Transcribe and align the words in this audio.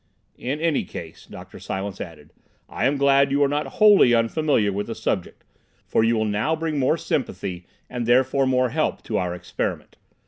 "In 0.39 0.59
any 0.59 0.83
case," 0.83 1.27
Dr. 1.27 1.59
Silence 1.59 2.01
added, 2.01 2.33
"I 2.67 2.87
am 2.87 2.97
glad 2.97 3.29
you 3.29 3.43
are 3.43 3.47
not 3.47 3.67
wholly 3.77 4.15
unfamiliar 4.15 4.73
with 4.73 4.87
the 4.87 4.95
subject, 4.95 5.43
for 5.85 6.03
you 6.03 6.15
will 6.15 6.25
now 6.25 6.55
bring 6.55 6.79
more 6.79 6.97
sympathy, 6.97 7.67
and 7.87 8.07
therefore 8.07 8.47
more 8.47 8.69
help, 8.69 9.03
to 9.03 9.17
our 9.19 9.35
experiment. 9.35 9.97